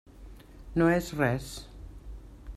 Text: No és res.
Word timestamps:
No 0.83 0.87
és 0.95 1.11
res. 1.21 1.51